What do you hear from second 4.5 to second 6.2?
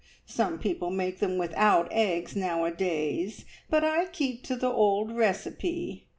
the old recipe.